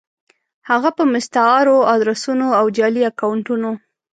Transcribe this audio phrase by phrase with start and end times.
[0.69, 3.69] هفه په مستعارو ادرسونو او جعلي اکونټونو